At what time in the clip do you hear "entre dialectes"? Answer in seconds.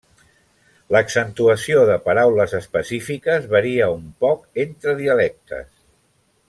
4.67-5.75